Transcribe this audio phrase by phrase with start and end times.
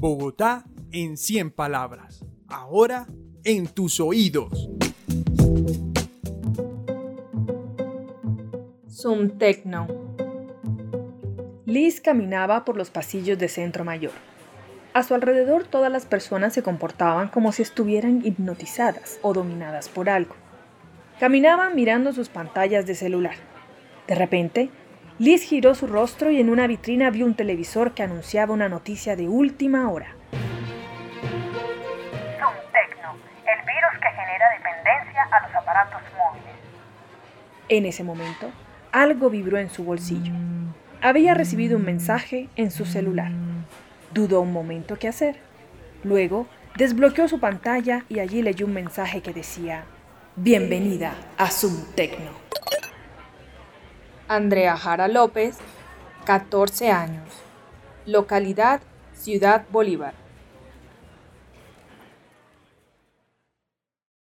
[0.00, 2.24] Bogotá en 100 palabras.
[2.48, 3.06] Ahora
[3.44, 4.70] en tus oídos.
[8.88, 9.86] Zoom Tecno.
[11.66, 14.12] Liz caminaba por los pasillos de Centro Mayor.
[14.94, 20.08] A su alrededor todas las personas se comportaban como si estuvieran hipnotizadas o dominadas por
[20.08, 20.34] algo.
[21.18, 23.36] Caminaban mirando sus pantallas de celular.
[24.08, 24.70] De repente,
[25.20, 29.16] Liz giró su rostro y en una vitrina vio un televisor que anunciaba una noticia
[29.16, 30.16] de última hora.
[32.38, 33.12] Zoom Tecno,
[33.44, 36.54] el virus que genera dependencia a los aparatos móviles.
[37.68, 38.50] En ese momento,
[38.92, 40.32] algo vibró en su bolsillo.
[41.02, 43.30] Había recibido un mensaje en su celular.
[44.14, 45.36] Dudó un momento qué hacer.
[46.02, 46.46] Luego,
[46.78, 49.84] desbloqueó su pantalla y allí leyó un mensaje que decía,
[50.34, 52.49] Bienvenida a Zoom Tecno.
[54.30, 55.56] Andrea Jara López,
[56.24, 57.26] 14 años.
[58.06, 58.80] Localidad
[59.12, 60.14] Ciudad Bolívar.